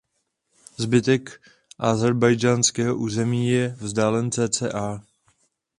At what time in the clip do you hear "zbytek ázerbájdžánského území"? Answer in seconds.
0.77-3.49